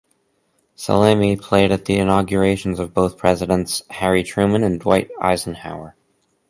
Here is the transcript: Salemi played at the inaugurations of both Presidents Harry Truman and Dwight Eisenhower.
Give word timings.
Salemi 0.75 1.39
played 1.39 1.71
at 1.71 1.85
the 1.85 1.95
inaugurations 1.99 2.79
of 2.79 2.91
both 2.91 3.19
Presidents 3.19 3.83
Harry 3.91 4.23
Truman 4.23 4.63
and 4.63 4.79
Dwight 4.79 5.11
Eisenhower. 5.21 5.95